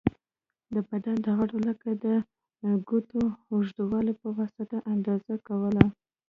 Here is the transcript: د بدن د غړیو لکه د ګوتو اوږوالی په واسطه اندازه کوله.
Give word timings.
د 0.73 0.75
بدن 0.89 1.17
د 1.25 1.27
غړیو 1.37 1.61
لکه 1.69 1.89
د 2.05 2.05
ګوتو 2.87 3.21
اوږوالی 3.51 4.13
په 4.21 4.27
واسطه 4.37 4.77
اندازه 4.93 5.33
کوله. 5.47 5.85